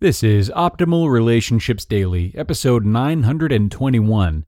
[0.00, 4.44] This is Optimal Relationships Daily, episode 921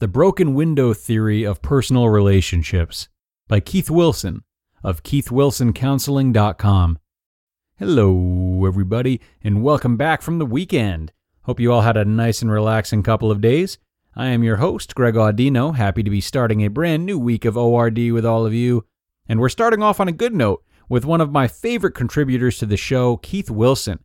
[0.00, 3.08] The Broken Window Theory of Personal Relationships
[3.46, 4.42] by Keith Wilson
[4.82, 6.98] of KeithWilsonCounseling.com.
[7.78, 11.12] Hello, everybody, and welcome back from the weekend.
[11.42, 13.78] Hope you all had a nice and relaxing couple of days.
[14.16, 17.56] I am your host, Greg Audino, happy to be starting a brand new week of
[17.56, 18.84] ORD with all of you.
[19.28, 22.66] And we're starting off on a good note with one of my favorite contributors to
[22.66, 24.00] the show, Keith Wilson.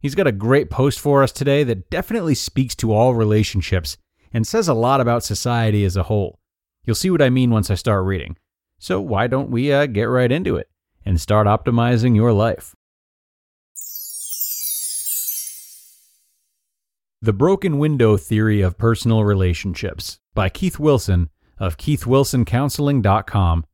[0.00, 3.96] He's got a great post for us today that definitely speaks to all relationships
[4.32, 6.38] and says a lot about society as a whole.
[6.84, 8.36] You'll see what I mean once I start reading.
[8.78, 10.68] So, why don't we uh, get right into it
[11.04, 12.76] and start optimizing your life?
[17.20, 23.64] The Broken Window Theory of Personal Relationships by Keith Wilson of KeithWilsonCounseling.com.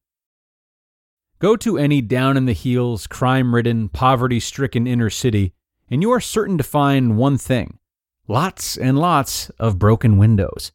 [1.38, 5.52] Go to any down in the heels, crime ridden, poverty stricken inner city
[5.90, 7.78] and you are certain to find one thing
[8.26, 10.72] lots and lots of broken windows.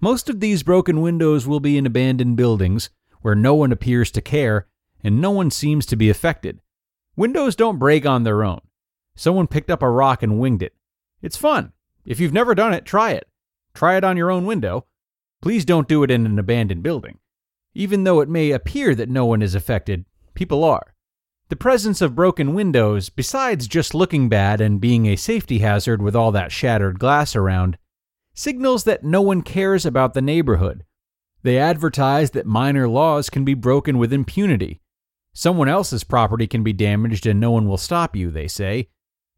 [0.00, 2.90] Most of these broken windows will be in abandoned buildings
[3.20, 4.66] where no one appears to care
[5.02, 6.60] and no one seems to be affected.
[7.16, 8.60] Windows don't break on their own.
[9.14, 10.74] Someone picked up a rock and winged it.
[11.22, 11.72] It's fun.
[12.04, 13.26] If you've never done it, try it.
[13.74, 14.86] Try it on your own window.
[15.42, 17.18] Please don't do it in an abandoned building.
[17.74, 20.94] Even though it may appear that no one is affected, people are.
[21.48, 26.16] The presence of broken windows, besides just looking bad and being a safety hazard with
[26.16, 27.78] all that shattered glass around,
[28.34, 30.84] signals that no one cares about the neighborhood.
[31.44, 34.80] They advertise that minor laws can be broken with impunity.
[35.32, 38.88] Someone else's property can be damaged and no one will stop you, they say.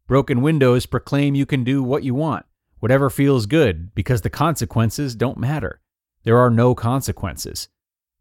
[0.07, 2.47] Broken windows proclaim you can do what you want,
[2.79, 5.79] whatever feels good, because the consequences don't matter.
[6.23, 7.69] There are no consequences.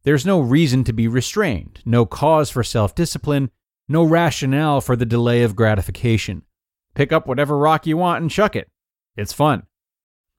[0.02, 3.50] There's no reason to be restrained, no cause for self discipline,
[3.88, 6.42] no rationale for the delay of gratification.
[6.94, 8.70] Pick up whatever rock you want and chuck it.
[9.16, 9.64] It's fun.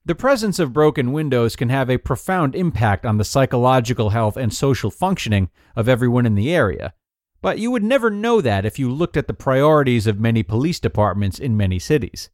[0.06, 4.54] The presence of broken windows can have a profound impact on the psychological health and
[4.54, 6.94] social functioning of everyone in the area,
[7.42, 10.80] but you would never know that if you looked at the priorities of many police
[10.80, 12.30] departments in many cities.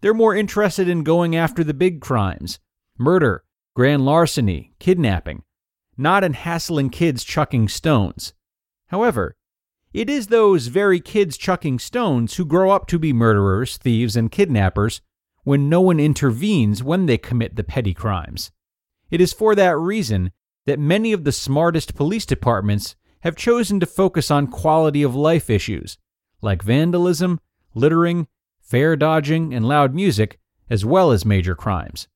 [0.00, 2.58] They're more interested in going after the big crimes
[2.98, 5.42] murder, grand larceny, kidnapping,
[5.96, 8.34] not in hassling kids chucking stones.
[8.88, 9.36] However,
[9.94, 14.32] it is those very kids chucking stones who grow up to be murderers, thieves, and
[14.32, 15.00] kidnappers
[15.44, 18.50] when no one intervenes when they commit the petty crimes.
[19.10, 20.32] It is for that reason
[20.66, 25.48] that many of the smartest police departments have chosen to focus on quality of life
[25.48, 25.96] issues
[26.42, 27.40] like vandalism,
[27.74, 28.26] littering,
[28.60, 30.38] fare dodging, and loud music,
[30.68, 32.08] as well as major crimes.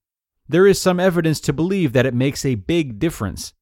[0.49, 3.55] There is some evidence to believe that it makes a big difference.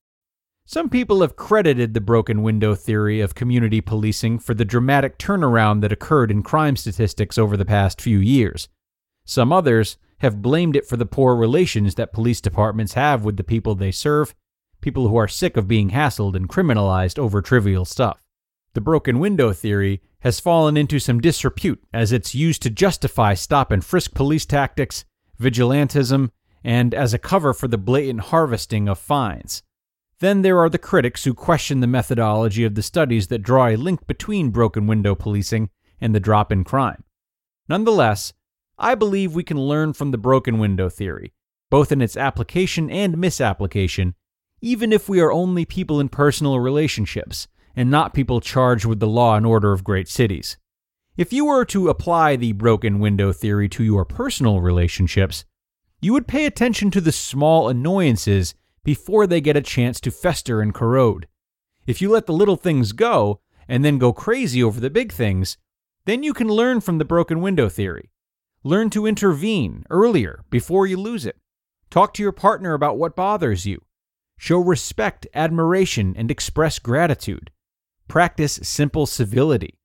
[0.69, 5.81] Some people have credited the broken window theory of community policing for the dramatic turnaround
[5.81, 8.69] that occurred in crime statistics over the past few years.
[9.25, 13.45] Some others have blamed it for the poor relations that police departments have with the
[13.45, 14.35] people they serve,
[14.81, 18.27] people who are sick of being hassled and criminalized over trivial stuff.
[18.75, 23.71] The broken window theory has fallen into some disrepute as it's used to justify stop
[23.71, 25.05] and frisk police tactics,
[25.41, 26.31] vigilantism,
[26.65, 29.63] and as a cover for the blatant harvesting of fines.
[30.21, 33.77] Then there are the critics who question the methodology of the studies that draw a
[33.77, 35.69] link between broken window policing
[36.01, 37.05] and the drop in crime.
[37.69, 38.33] Nonetheless,
[38.79, 41.33] I believe we can learn from the broken window theory,
[41.71, 44.15] both in its application and misapplication,
[44.61, 49.07] even if we are only people in personal relationships and not people charged with the
[49.07, 50.57] law and order of great cities.
[51.17, 55.45] If you were to apply the broken window theory to your personal relationships,
[56.01, 58.55] you would pay attention to the small annoyances
[58.87, 61.27] before they get a chance to fester and corrode.
[61.89, 65.57] If you let the little things go and then go crazy over the big things,
[66.05, 68.13] then you can learn from the broken window theory.
[68.63, 71.37] Learn to intervene earlier before you lose it.
[71.91, 73.83] Talk to your partner about what bothers you.
[74.39, 77.51] Show respect, admiration, and express gratitude.
[78.07, 79.81] Practice simple civility.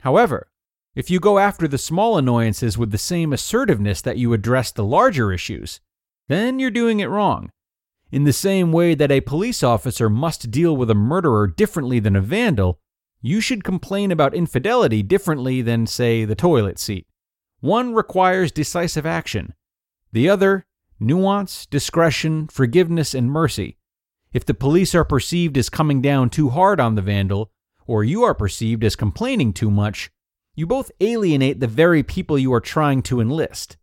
[0.00, 0.48] However,
[0.94, 4.84] if you go after the small annoyances with the same assertiveness that you address the
[4.84, 5.82] larger issues,
[6.28, 7.50] then you're doing it wrong.
[8.10, 12.14] In the same way that a police officer must deal with a murderer differently than
[12.14, 12.78] a vandal,
[13.20, 17.06] you should complain about infidelity differently than, say, the toilet seat.
[17.60, 19.54] One requires decisive action,
[20.12, 20.66] the other,
[21.00, 23.76] nuance, discretion, forgiveness, and mercy.
[24.32, 27.50] If the police are perceived as coming down too hard on the vandal,
[27.86, 30.10] or you are perceived as complaining too much,
[30.54, 33.76] you both alienate the very people you are trying to enlist.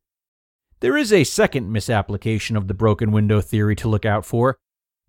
[0.84, 4.58] There is a second misapplication of the broken window theory to look out for.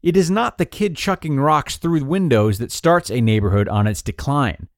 [0.05, 4.01] It is not the kid chucking rocks through windows that starts a neighborhood on its
[4.01, 4.69] decline.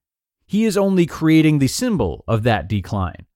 [0.47, 3.27] He is only creating the symbol of that decline.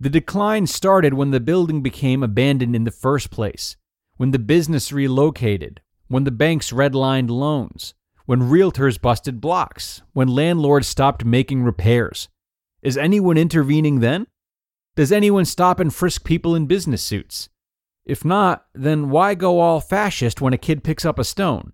[0.00, 3.76] The decline started when the building became abandoned in the first place,
[4.16, 7.94] when the business relocated, when the banks redlined loans,
[8.26, 12.28] when realtors busted blocks, when landlords stopped making repairs.
[12.82, 14.26] Is anyone intervening then?
[14.96, 17.48] Does anyone stop and frisk people in business suits?
[18.04, 21.72] If not, then why go all fascist when a kid picks up a stone?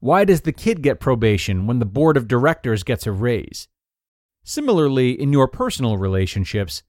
[0.00, 3.68] Why does the kid get probation when the board of directors gets a raise?
[4.42, 6.82] Similarly, in your personal relationships,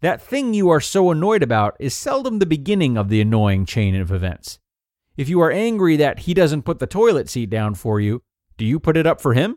[0.00, 3.96] that thing you are so annoyed about is seldom the beginning of the annoying chain
[3.96, 4.60] of events.
[5.16, 8.22] If you are angry that he doesn't put the toilet seat down for you,
[8.56, 9.56] do you put it up for him?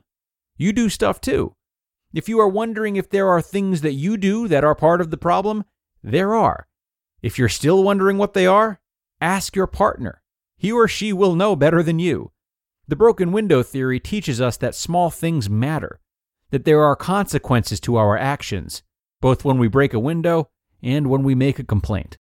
[0.55, 1.53] You do stuff too.
[2.13, 5.11] If you are wondering if there are things that you do that are part of
[5.11, 5.65] the problem,
[6.01, 6.67] there are.
[7.21, 8.79] If you're still wondering what they are,
[9.19, 10.21] ask your partner.
[10.57, 12.31] He or she will know better than you.
[12.87, 15.99] The broken window theory teaches us that small things matter,
[16.51, 18.83] that there are consequences to our actions,
[19.19, 20.49] both when we break a window
[20.81, 22.17] and when we make a complaint.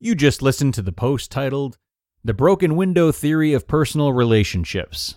[0.00, 1.76] You just listened to the post titled
[2.24, 5.16] The Broken Window Theory of Personal Relationships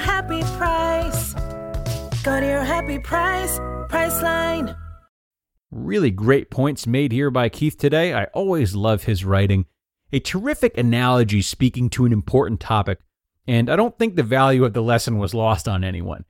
[0.00, 1.34] happy price.
[2.22, 3.58] Go to your happy price,
[3.88, 4.76] Priceline.
[5.70, 8.12] Really great points made here by Keith today.
[8.12, 9.66] I always love his writing.
[10.12, 12.98] A terrific analogy speaking to an important topic,
[13.46, 16.24] and I don't think the value of the lesson was lost on anyone.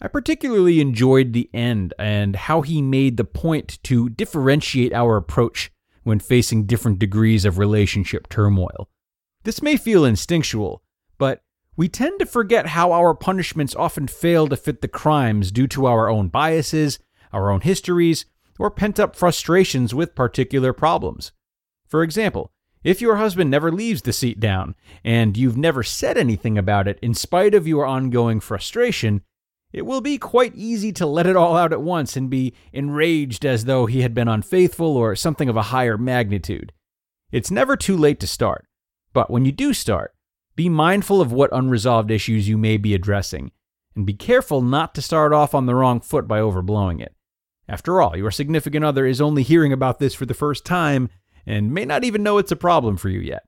[0.00, 5.70] I particularly enjoyed the end and how he made the point to differentiate our approach
[6.04, 8.88] when facing different degrees of relationship turmoil.
[9.44, 10.82] This may feel instinctual,
[11.18, 11.42] but
[11.78, 15.86] we tend to forget how our punishments often fail to fit the crimes due to
[15.86, 16.98] our own biases,
[17.32, 18.26] our own histories,
[18.58, 21.30] or pent up frustrations with particular problems.
[21.86, 22.50] For example,
[22.82, 26.98] if your husband never leaves the seat down and you've never said anything about it
[27.00, 29.22] in spite of your ongoing frustration,
[29.72, 33.46] it will be quite easy to let it all out at once and be enraged
[33.46, 36.72] as though he had been unfaithful or something of a higher magnitude.
[37.30, 38.66] It's never too late to start,
[39.12, 40.12] but when you do start,
[40.58, 43.52] be mindful of what unresolved issues you may be addressing,
[43.94, 47.14] and be careful not to start off on the wrong foot by overblowing it.
[47.68, 51.10] After all, your significant other is only hearing about this for the first time
[51.46, 53.44] and may not even know it's a problem for you yet.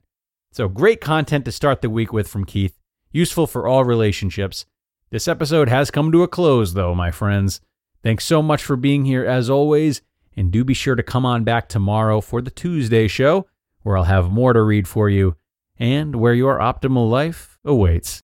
[0.53, 2.77] So, great content to start the week with from Keith,
[3.11, 4.65] useful for all relationships.
[5.09, 7.59] This episode has come to a close, though, my friends.
[8.03, 10.01] Thanks so much for being here as always,
[10.37, 13.47] and do be sure to come on back tomorrow for the Tuesday show,
[13.81, 15.35] where I'll have more to read for you
[15.81, 18.21] and where your optimal life awaits.